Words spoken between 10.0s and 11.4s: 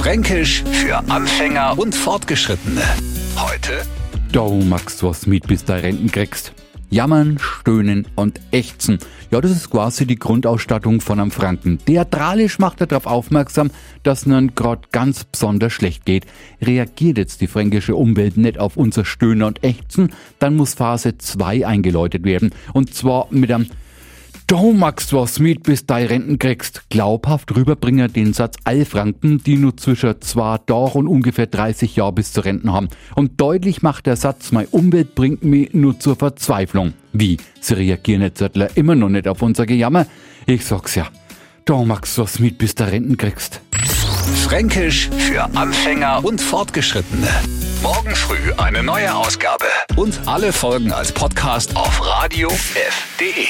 die Grundausstattung von einem